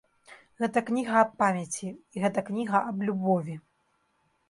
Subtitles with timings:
[0.63, 3.55] Гэта кніга аб памяці і гэта кніга аб любові.